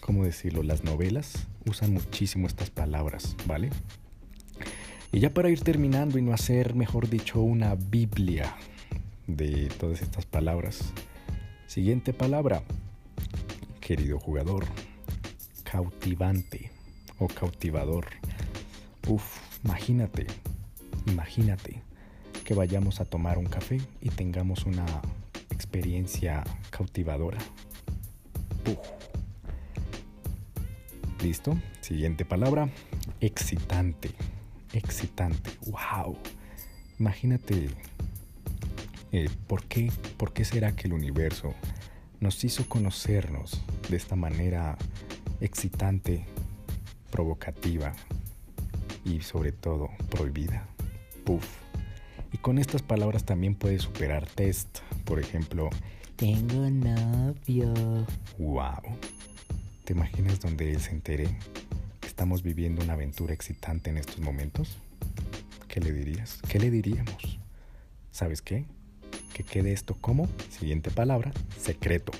¿Cómo 0.00 0.24
decirlo? 0.24 0.62
Las 0.62 0.84
novelas 0.84 1.46
usan 1.66 1.92
muchísimo 1.92 2.46
estas 2.46 2.70
palabras, 2.70 3.36
¿vale? 3.46 3.70
Y 5.12 5.20
ya 5.20 5.34
para 5.34 5.50
ir 5.50 5.60
terminando 5.60 6.18
y 6.18 6.22
no 6.22 6.32
hacer, 6.32 6.74
mejor 6.74 7.08
dicho, 7.08 7.40
una 7.40 7.74
Biblia 7.74 8.56
de 9.26 9.68
todas 9.78 10.02
estas 10.02 10.26
palabras. 10.26 10.92
Siguiente 11.66 12.12
palabra, 12.12 12.62
querido 13.80 14.18
jugador, 14.18 14.64
cautivante 15.64 16.70
o 17.18 17.28
cautivador. 17.28 18.06
Uf, 19.06 19.50
Imagínate, 19.64 20.26
imagínate 21.06 21.82
que 22.44 22.54
vayamos 22.54 23.00
a 23.00 23.04
tomar 23.04 23.38
un 23.38 23.46
café 23.46 23.80
y 24.00 24.10
tengamos 24.10 24.66
una 24.66 24.86
experiencia 25.50 26.42
cautivadora. 26.70 27.38
¿Listo? 31.22 31.56
Siguiente 31.80 32.24
palabra, 32.24 32.70
excitante. 33.20 34.10
Excitante. 34.72 35.50
¡Wow! 35.66 36.16
Imagínate, 36.98 37.68
eh, 39.12 39.28
¿por, 39.46 39.64
qué, 39.64 39.92
¿por 40.16 40.32
qué 40.32 40.44
será 40.44 40.72
que 40.72 40.86
el 40.86 40.94
universo 40.94 41.54
nos 42.20 42.42
hizo 42.44 42.68
conocernos 42.68 43.60
de 43.88 43.96
esta 43.96 44.16
manera 44.16 44.76
excitante, 45.40 46.24
provocativa, 47.10 47.94
y 49.04 49.20
sobre 49.20 49.52
todo 49.52 49.90
prohibida. 50.10 50.66
Puff. 51.30 51.46
Y 52.32 52.38
con 52.38 52.58
estas 52.58 52.82
palabras 52.82 53.22
también 53.22 53.54
puedes 53.54 53.82
superar 53.82 54.26
test. 54.26 54.80
Por 55.04 55.20
ejemplo, 55.20 55.70
tengo 56.16 56.68
novio. 56.68 57.72
Wow. 58.36 58.96
¿Te 59.84 59.92
imaginas 59.92 60.40
donde 60.40 60.72
él 60.72 60.80
se 60.80 60.90
entere 60.90 61.28
estamos 62.04 62.42
viviendo 62.42 62.82
una 62.82 62.94
aventura 62.94 63.32
excitante 63.32 63.90
en 63.90 63.98
estos 63.98 64.18
momentos? 64.18 64.78
¿Qué 65.68 65.78
le 65.78 65.92
dirías? 65.92 66.40
¿Qué 66.48 66.58
le 66.58 66.68
diríamos? 66.68 67.38
¿Sabes 68.10 68.42
qué? 68.42 68.64
Que 69.32 69.44
quede 69.44 69.72
esto 69.72 69.96
como, 70.00 70.28
siguiente 70.48 70.90
palabra, 70.90 71.30
secreto. 71.56 72.10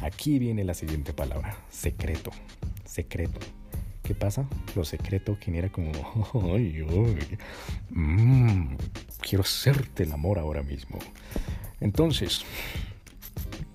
Aquí 0.00 0.38
viene 0.38 0.64
la 0.64 0.72
siguiente 0.72 1.12
palabra, 1.12 1.54
secreto. 1.70 2.30
Secreto. 2.86 3.40
¿Qué 4.10 4.16
pasa? 4.16 4.44
Lo 4.74 4.84
secreto 4.84 5.38
genera 5.40 5.70
como, 5.70 5.92
ay, 6.56 6.84
mmm, 7.90 8.74
quiero 9.20 9.44
hacerte 9.44 10.02
el 10.02 10.10
amor 10.10 10.40
ahora 10.40 10.64
mismo. 10.64 10.98
Entonces, 11.80 12.42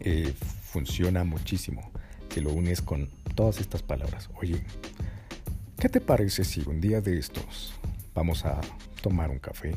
eh, 0.02 0.34
funciona 0.74 1.24
muchísimo 1.24 1.90
si 2.28 2.42
lo 2.42 2.52
unes 2.52 2.82
con 2.82 3.10
todas 3.34 3.62
estas 3.62 3.82
palabras. 3.82 4.30
Oye, 4.36 4.62
¿qué 5.80 5.88
te 5.88 6.02
parece 6.02 6.44
si 6.44 6.62
un 6.68 6.82
día 6.82 7.00
de 7.00 7.18
estos 7.18 7.74
vamos 8.14 8.44
a 8.44 8.60
tomar 9.02 9.30
un 9.30 9.40
café 9.40 9.74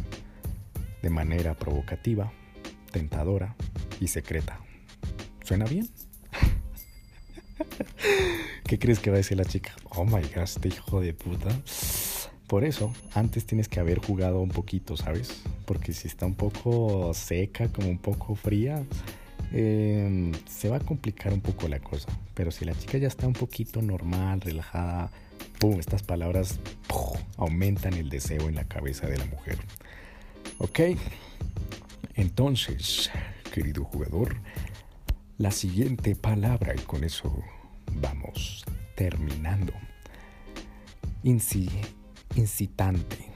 de 1.02 1.10
manera 1.10 1.54
provocativa, 1.54 2.32
tentadora 2.90 3.54
y 4.00 4.08
secreta? 4.08 4.58
¿Suena 5.44 5.66
bien? 5.66 5.88
¿Qué 8.64 8.80
crees 8.80 8.98
que 8.98 9.10
va 9.10 9.14
a 9.14 9.18
decir 9.18 9.36
la 9.36 9.44
chica? 9.44 9.72
Oh 10.00 10.04
my 10.04 10.22
god, 10.32 10.44
este 10.44 10.68
hijo 10.68 11.00
de 11.00 11.12
puta. 11.12 11.48
Por 12.46 12.62
eso, 12.62 12.94
antes 13.14 13.44
tienes 13.44 13.66
que 13.66 13.80
haber 13.80 13.98
jugado 13.98 14.40
un 14.40 14.48
poquito, 14.48 14.96
¿sabes? 14.96 15.42
Porque 15.66 15.92
si 15.92 16.06
está 16.06 16.24
un 16.24 16.36
poco 16.36 17.12
seca, 17.14 17.66
como 17.66 17.88
un 17.88 17.98
poco 17.98 18.36
fría, 18.36 18.84
em, 19.50 20.32
se 20.48 20.68
va 20.68 20.76
a 20.76 20.80
complicar 20.80 21.32
un 21.32 21.40
poco 21.40 21.66
la 21.66 21.80
cosa. 21.80 22.06
Pero 22.34 22.52
si 22.52 22.64
la 22.64 22.78
chica 22.78 22.96
ya 22.98 23.08
está 23.08 23.26
un 23.26 23.32
poquito 23.32 23.82
normal, 23.82 24.40
relajada, 24.40 25.10
¡pum! 25.58 25.80
Estas 25.80 26.04
palabras 26.04 26.60
aumentan 27.36 27.94
el 27.94 28.08
deseo 28.08 28.48
en 28.48 28.54
la 28.54 28.68
cabeza 28.68 29.08
de 29.08 29.18
la 29.18 29.24
mujer. 29.24 29.58
¿Ok? 30.58 30.80
Entonces, 32.14 33.10
querido 33.52 33.82
jugador, 33.82 34.36
la 35.38 35.50
siguiente 35.50 36.14
palabra 36.14 36.72
y 36.76 36.82
con 36.82 37.02
eso 37.02 37.42
vamos 38.00 38.64
terminando. 38.98 39.72
incitante. 42.34 43.28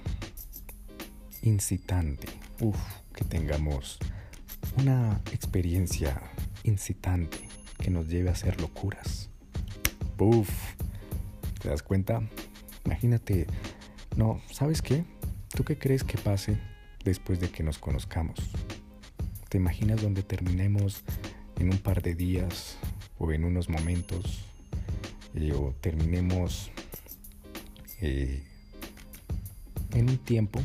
Incitante. 1.43 2.27
Uf, 2.61 2.77
que 3.15 3.25
tengamos 3.25 4.01
una 4.77 5.21
experiencia 5.31 6.21
incitante 6.65 7.39
que 7.79 7.91
nos 7.91 8.09
lleve 8.09 8.29
a 8.29 8.33
hacer 8.33 8.61
locuras. 8.61 9.31
Uf, 10.19 10.51
¿te 11.61 11.69
das 11.69 11.85
cuenta? 11.85 12.29
Imagínate, 12.85 13.47
no, 14.17 14.41
¿sabes 14.51 14.83
qué? 14.83 15.05
¿Tú 15.55 15.63
qué 15.63 15.79
crees 15.79 16.03
que 16.03 16.19
pase 16.19 16.59
después 17.05 17.39
de 17.39 17.51
que 17.51 17.63
nos 17.63 17.79
conozcamos? 17.79 18.51
¿Te 19.49 19.59
imaginas 19.59 20.03
donde 20.03 20.25
terminemos 20.25 21.05
en 21.61 21.71
un 21.71 21.79
par 21.79 22.03
de 22.03 22.17
días 22.17 22.79
o 23.21 23.31
en 23.31 23.45
unos 23.45 23.69
momentos 23.69 24.52
eh, 25.35 25.53
o 25.53 25.75
terminemos 25.81 26.71
en 29.95 30.09
un 30.09 30.19
tiempo 30.19 30.61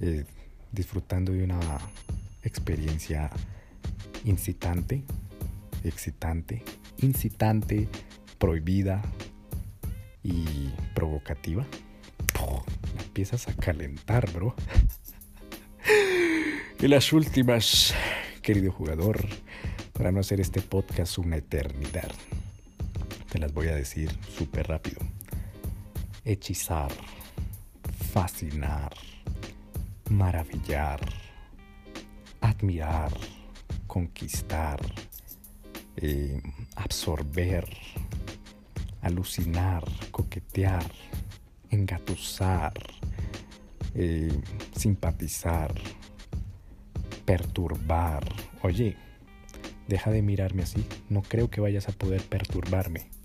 eh, 0.00 0.24
disfrutando 0.72 1.32
de 1.32 1.42
una 1.44 1.58
experiencia 2.42 3.30
incitante, 4.24 5.02
excitante, 5.84 6.62
incitante, 6.98 7.88
prohibida 8.38 9.02
y 10.22 10.44
provocativa. 10.94 11.66
empiezas 12.98 13.48
a 13.48 13.54
calentar, 13.54 14.30
bro. 14.32 14.54
y 16.80 16.88
las 16.88 17.12
últimas, 17.12 17.94
querido 18.42 18.70
jugador, 18.72 19.24
para 19.92 20.12
no 20.12 20.20
hacer 20.20 20.40
este 20.40 20.60
podcast 20.60 21.16
una 21.18 21.36
eternidad. 21.36 22.12
Las 23.38 23.52
voy 23.52 23.68
a 23.68 23.74
decir 23.74 24.10
súper 24.34 24.66
rápido. 24.68 25.00
Hechizar, 26.24 26.90
fascinar, 28.12 28.94
maravillar, 30.10 31.00
admirar, 32.40 33.12
conquistar, 33.86 34.80
eh, 35.96 36.40
absorber, 36.76 37.68
alucinar, 39.02 39.84
coquetear, 40.10 40.90
engatusar, 41.70 42.72
eh, 43.94 44.32
simpatizar, 44.74 45.74
perturbar. 47.26 48.24
Oye, 48.62 48.96
deja 49.88 50.10
de 50.10 50.22
mirarme 50.22 50.62
así. 50.62 50.86
No 51.10 51.20
creo 51.20 51.50
que 51.50 51.60
vayas 51.60 51.88
a 51.88 51.92
poder 51.92 52.22
perturbarme. 52.22 53.15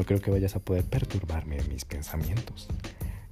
No 0.00 0.06
creo 0.06 0.18
que 0.18 0.30
vayas 0.30 0.56
a 0.56 0.60
poder 0.60 0.84
perturbarme 0.84 1.58
en 1.58 1.68
mis 1.68 1.84
pensamientos. 1.84 2.68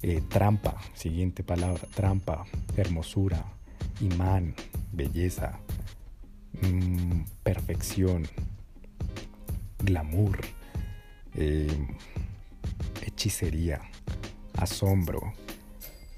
Eh, 0.02 0.20
trampa, 0.28 0.76
siguiente 0.92 1.42
palabra, 1.42 1.80
trampa, 1.94 2.44
hermosura, 2.76 3.42
imán, 4.02 4.54
belleza, 4.92 5.60
mm, 6.60 7.22
perfección, 7.42 8.28
glamour, 9.78 10.42
eh, 11.36 11.74
hechicería, 13.00 13.80
asombro, 14.58 15.32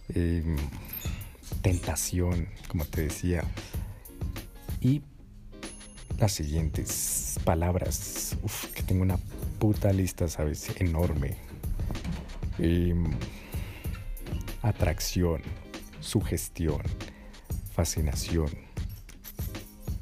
eh, 0.09 0.57
tentación, 1.63 2.49
como 2.67 2.87
te 2.87 3.03
decía. 3.03 3.45
Y 4.81 5.03
las 6.19 6.33
siguientes 6.33 7.39
palabras, 7.45 8.37
que 8.75 8.83
tengo 8.83 9.03
una 9.03 9.17
puta 9.61 9.93
lista, 9.93 10.27
¿sabes? 10.27 10.71
Enorme. 10.81 11.37
atracción, 14.63 15.43
sugestión, 16.01 16.81
fascinación. 17.75 18.49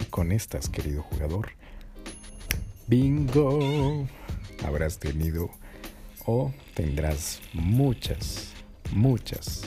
Y 0.01 0.05
con 0.05 0.31
estas, 0.31 0.69
querido 0.69 1.03
jugador, 1.03 1.51
bingo, 2.87 4.07
habrás 4.65 5.01
tenido 5.01 5.51
o 6.25 6.53
tendrás 6.75 7.41
muchas, 7.53 8.53
muchas, 8.93 9.63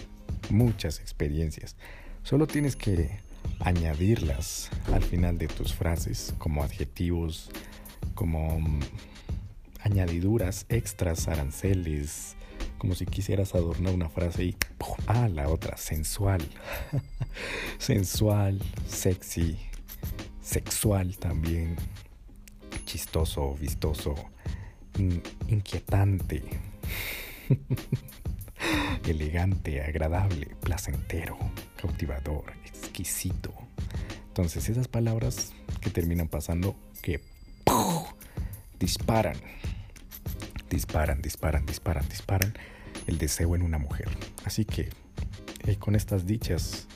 muchas 0.50 1.02
experiencias. 1.02 1.76
Solo 2.24 2.48
tienes 2.48 2.78
que 2.78 3.20
añadirlas 3.60 4.70
al 4.94 5.04
final 5.04 5.38
de 5.38 5.48
tus 5.48 5.74
frases 5.74 6.34
como 6.38 6.64
adjetivos, 6.64 7.50
como 8.16 8.60
mm, 8.60 8.80
añadiduras 9.84 10.66
extras, 10.70 11.28
aranceles, 11.28 12.36
como 12.78 12.96
si 12.96 13.06
quisieras 13.06 13.56
adornar 13.56 13.94
una 13.94 14.10
frase 14.10 14.44
y 14.44 14.58
ah, 15.08 15.28
la 15.30 15.50
otra, 15.50 15.78
sensual. 15.78 16.42
sensual, 17.78 18.60
sexy, 18.88 19.58
sexual 20.42 21.18
también, 21.18 21.76
chistoso, 22.86 23.56
vistoso, 23.56 24.16
inquietante, 25.48 26.44
elegante, 29.08 29.82
agradable, 29.82 30.56
placentero, 30.62 31.38
cautivador, 31.76 32.54
exquisito. 32.66 33.54
Entonces 34.28 34.70
esas 34.70 34.88
palabras 34.88 35.54
que 35.82 35.90
terminan 35.90 36.28
pasando 36.28 36.76
que 37.02 37.22
disparan 38.80 39.38
disparan, 40.72 41.22
disparan, 41.22 41.66
disparan, 41.66 42.08
disparan 42.10 42.54
el 43.06 43.18
deseo 43.18 43.56
en 43.56 43.62
una 43.62 43.78
mujer. 43.78 44.10
Así 44.46 44.66
que 44.66 44.90
eh, 45.68 45.76
con 45.76 45.96
estas 45.96 46.26
dichas 46.26 46.88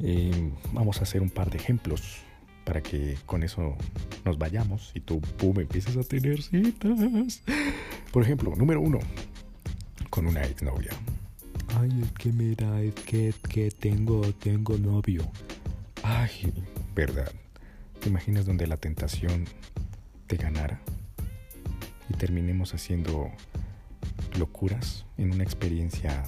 eh, 0.00 0.50
vamos 0.72 0.98
a 0.98 1.02
hacer 1.02 1.22
un 1.22 1.30
par 1.30 1.50
de 1.50 1.58
ejemplos 1.58 2.18
para 2.64 2.82
que 2.82 3.18
con 3.26 3.42
eso 3.42 3.76
nos 4.24 4.38
vayamos 4.38 4.90
y 4.94 5.00
tú, 5.00 5.20
pum, 5.20 5.60
empieces 5.60 5.96
a 5.96 6.02
tener 6.02 6.42
citas. 6.42 7.42
Por 8.10 8.22
ejemplo, 8.22 8.54
número 8.56 8.80
uno, 8.80 8.98
con 10.08 10.26
una 10.26 10.42
exnovia. 10.42 10.90
Ay, 11.78 11.90
es 12.02 12.12
que 12.12 12.32
mira, 12.32 12.80
es 12.82 12.94
que, 12.94 13.34
que 13.48 13.70
tengo, 13.70 14.22
tengo 14.32 14.78
novio. 14.78 15.30
Ay, 16.02 16.52
verdad. 16.94 17.30
¿Te 18.00 18.08
imaginas 18.08 18.46
donde 18.46 18.66
la 18.66 18.76
tentación 18.76 19.46
te 20.26 20.36
ganara? 20.36 20.80
Y 22.08 22.14
terminemos 22.14 22.74
haciendo 22.74 23.30
locuras 24.38 25.06
en 25.16 25.32
una 25.32 25.44
experiencia 25.44 26.24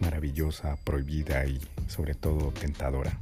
maravillosa, 0.00 0.76
prohibida 0.84 1.44
y 1.46 1.60
sobre 1.86 2.14
todo 2.14 2.52
tentadora. 2.52 3.18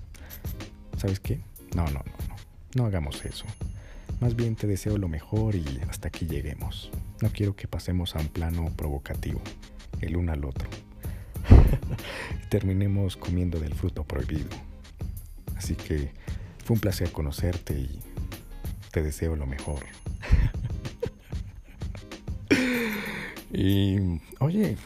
¿Sabes 0.96 1.20
qué? 1.20 1.40
No, 1.74 1.84
no, 1.86 2.02
no, 2.04 2.28
no. 2.28 2.36
No 2.74 2.86
hagamos 2.86 3.24
eso. 3.24 3.44
Más 4.20 4.34
bien 4.34 4.56
te 4.56 4.66
deseo 4.66 4.98
lo 4.98 5.08
mejor 5.08 5.54
y 5.54 5.64
hasta 5.88 6.08
aquí 6.08 6.26
lleguemos. 6.26 6.90
No 7.20 7.30
quiero 7.30 7.56
que 7.56 7.68
pasemos 7.68 8.14
a 8.14 8.20
un 8.20 8.28
plano 8.28 8.72
provocativo, 8.76 9.40
el 10.00 10.16
uno 10.16 10.32
al 10.32 10.44
otro. 10.44 10.68
Terminemos 12.50 13.16
comiendo 13.16 13.58
del 13.60 13.74
fruto 13.74 14.04
prohibido. 14.04 14.48
Así 15.56 15.74
que 15.74 16.12
fue 16.64 16.74
un 16.74 16.80
placer 16.80 17.10
conocerte 17.10 17.74
y 17.74 18.00
te 18.90 19.02
deseo 19.02 19.36
lo 19.36 19.46
mejor. 19.46 19.84
Y 23.52 24.20
oye, 24.40 24.76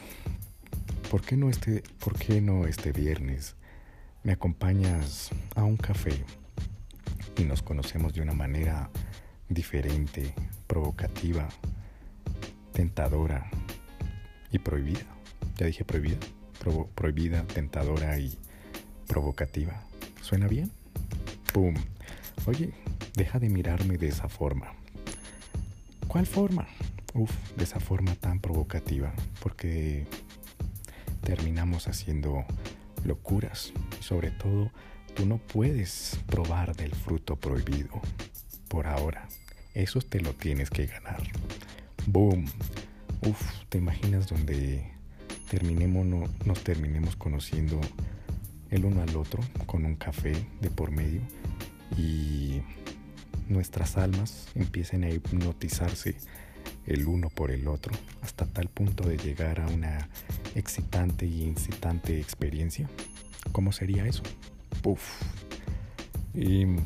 ¿por 1.11 1.21
qué 1.21 1.35
no 1.35 1.49
este, 1.49 1.83
por 1.99 2.17
qué 2.17 2.39
no 2.39 2.65
este 2.65 2.93
viernes 2.93 3.55
me 4.23 4.31
acompañas 4.31 5.31
a 5.55 5.63
un 5.63 5.75
café 5.75 6.23
y 7.37 7.43
nos 7.43 7.61
conocemos 7.61 8.13
de 8.13 8.21
una 8.21 8.33
manera 8.33 8.89
diferente, 9.49 10.33
provocativa, 10.67 11.49
tentadora 12.71 13.49
y 14.49 14.59
prohibida? 14.59 15.05
Ya 15.57 15.65
dije 15.65 15.83
prohibida, 15.83 16.17
prohibida, 16.95 17.43
tentadora 17.43 18.17
y 18.17 18.37
provocativa. 19.07 19.83
¿Suena 20.21 20.47
bien? 20.47 20.71
¡Pum! 21.51 21.75
Oye, 22.45 22.71
deja 23.15 23.39
de 23.39 23.49
mirarme 23.49 23.97
de 23.97 24.07
esa 24.07 24.29
forma. 24.29 24.73
¿Cuál 26.07 26.25
forma? 26.25 26.62
Uf, 27.13 27.31
de 27.55 27.63
esa 27.63 27.79
forma 27.79 28.15
tan 28.15 28.39
provocativa, 28.39 29.13
porque 29.41 30.07
terminamos 31.21 31.87
haciendo 31.87 32.45
locuras 33.05 33.73
sobre 33.99 34.31
todo 34.31 34.71
tú 35.15 35.25
no 35.25 35.37
puedes 35.37 36.19
probar 36.25 36.75
del 36.75 36.93
fruto 36.93 37.35
prohibido 37.35 38.01
por 38.67 38.87
ahora. 38.87 39.27
Eso 39.73 39.99
te 40.01 40.19
lo 40.19 40.33
tienes 40.33 40.69
que 40.69 40.87
ganar. 40.87 41.21
Boom. 42.07 42.45
Uf, 43.21 43.41
¿te 43.69 43.77
imaginas 43.77 44.27
donde 44.27 44.91
terminemos, 45.49 46.05
no, 46.05 46.23
nos 46.45 46.63
terminemos 46.63 47.15
conociendo 47.15 47.79
el 48.69 48.85
uno 48.85 49.01
al 49.01 49.15
otro 49.15 49.39
con 49.65 49.85
un 49.85 49.95
café 49.95 50.33
de 50.61 50.69
por 50.69 50.91
medio 50.91 51.21
y 51.97 52.61
nuestras 53.47 53.97
almas 53.97 54.47
empiecen 54.55 55.03
a 55.03 55.09
hipnotizarse 55.09 56.15
el 56.85 57.07
uno 57.07 57.29
por 57.29 57.51
el 57.51 57.67
otro 57.67 57.93
hasta 58.21 58.45
tal 58.45 58.67
punto 58.67 59.07
de 59.07 59.17
llegar 59.17 59.59
a 59.59 59.67
una 59.67 60.09
excitante 60.55 61.25
y 61.25 61.43
incitante 61.43 62.19
experiencia? 62.19 62.89
¿Cómo 63.51 63.71
sería 63.71 64.05
eso? 64.05 64.23
Puf. 64.81 65.01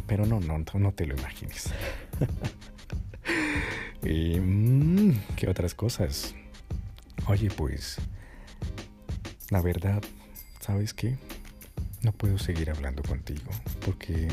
pero 0.08 0.26
no, 0.26 0.40
no, 0.40 0.58
no 0.74 0.92
te 0.92 1.06
lo 1.06 1.16
imagines. 1.16 1.72
y, 4.04 4.40
mm, 4.40 5.20
¿Qué 5.36 5.50
otras 5.50 5.74
cosas? 5.74 6.36
Oye, 7.28 7.50
pues, 7.50 7.98
la 9.50 9.62
verdad, 9.62 10.02
¿sabes 10.60 10.94
qué? 10.94 11.18
No 12.02 12.12
puedo 12.12 12.38
seguir 12.38 12.70
hablando 12.70 13.02
contigo 13.04 13.52
porque 13.86 14.28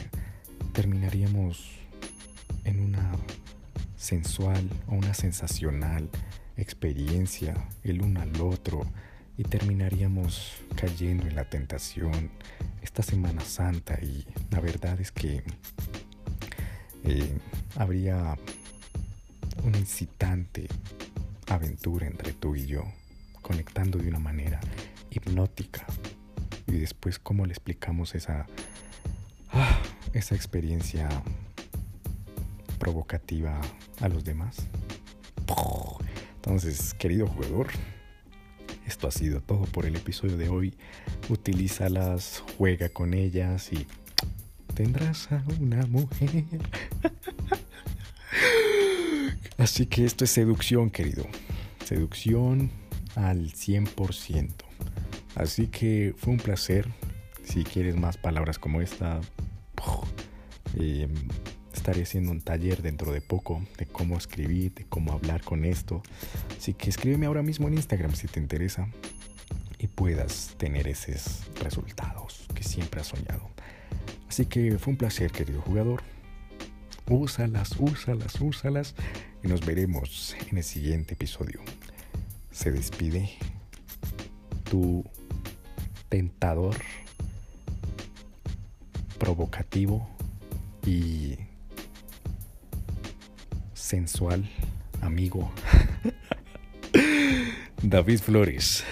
terminaríamos 0.73 1.71
en 2.65 2.81
una 2.81 3.13
sensual 4.05 4.69
o 4.87 4.95
una 4.95 5.15
sensacional 5.15 6.09
experiencia 6.57 7.55
el 7.83 8.03
uno 8.03 8.21
al 8.21 8.41
otro 8.41 8.87
y 9.37 9.43
terminaríamos 9.43 10.53
cayendo 10.77 11.27
en 11.27 11.35
la 11.35 11.49
tentación 11.49 12.31
esta 12.83 13.03
Semana 13.03 13.41
Santa 13.41 13.99
y 14.01 14.25
la 14.51 14.61
verdad 14.61 15.01
es 15.01 15.11
que 15.11 15.43
eh, 17.03 17.39
habría 17.77 18.37
una 19.65 19.79
incitante 19.79 20.69
aventura 21.49 22.07
entre 22.07 22.33
tú 22.33 22.55
y 22.55 22.67
yo, 22.67 22.85
conectando 23.43 23.99
de 23.99 24.09
una 24.09 24.19
manera 24.19 24.61
hipnótica. 25.11 25.87
Y 26.67 26.73
después, 26.73 27.19
¿cómo 27.19 27.47
le 27.47 27.53
explicamos 27.53 28.15
esa, 28.15 28.47
ah, 29.51 29.79
esa 30.13 30.35
experiencia 30.35 31.09
provocativa 32.75 33.61
a 34.01 34.09
los 34.09 34.25
demás? 34.25 34.57
Entonces, 36.37 36.93
querido 36.95 37.27
jugador, 37.27 37.69
esto 38.87 39.09
ha 39.09 39.11
sido 39.11 39.41
todo 39.41 39.65
por 39.65 39.87
el 39.87 39.97
episodio 39.97 40.37
de 40.37 40.49
hoy. 40.51 40.75
Utilízalas, 41.31 42.43
juega 42.59 42.91
con 42.91 43.15
ellas 43.15 43.73
y 43.73 43.87
tendrás 44.75 45.33
a 45.33 45.43
una 45.59 45.87
mujer. 45.87 46.45
Así 49.57 49.87
que 49.87 50.05
esto 50.05 50.25
es 50.25 50.31
seducción, 50.31 50.91
querido. 50.91 51.27
Seducción 51.85 52.71
al 53.15 53.53
100%. 53.53 54.51
Así 55.37 55.69
que 55.69 56.15
fue 56.17 56.35
un 56.35 56.39
placer. 56.39 56.89
Si 57.43 57.65
quieres 57.65 57.97
más 57.97 58.17
palabras 58.17 58.59
como 58.59 58.81
esta, 58.81 59.21
eh, 60.79 61.09
estaré 61.85 62.05
haciendo 62.05 62.33
un 62.33 62.41
taller 62.41 62.81
dentro 62.81 63.13
de 63.13 63.21
poco 63.21 63.63
de 63.77 63.85
cómo 63.85 64.17
escribir, 64.17 64.73
de 64.73 64.87
cómo 64.87 65.13
hablar 65.13 65.43
con 65.43 65.67
esto. 65.67 66.03
Así 66.57 66.73
que 66.73 66.89
escríbeme 66.89 67.27
ahora 67.27 67.43
mismo 67.43 67.69
en 67.69 67.75
Instagram 67.75 68.15
si 68.15 68.27
te 68.27 68.41
interesa 68.41 68.89
y 69.79 69.89
puedas 69.89 70.55
tener 70.57 70.89
esos 70.89 71.43
resultados 71.61 72.47
que 72.55 72.63
siempre 72.63 73.03
has 73.03 73.09
soñado. 73.09 73.51
Así 74.31 74.47
que 74.47 74.79
fue 74.79 74.93
un 74.93 74.97
placer, 74.97 75.31
querido 75.31 75.61
jugador. 75.61 76.03
Úsalas, 77.11 77.75
úsalas, 77.79 78.41
úsalas 78.41 78.95
y 79.43 79.49
nos 79.49 79.67
veremos 79.67 80.35
en 80.51 80.57
el 80.57 80.65
siguiente 80.65 81.13
episodio. 81.13 81.61
Se 82.51 82.73
despide 82.73 83.29
tu 84.71 85.05
tentador, 86.09 86.77
provocativo 89.19 90.09
y 90.87 91.37
sensual 93.85 94.43
amigo 95.03 95.53
David 97.83 98.19
Flores. 98.21 98.83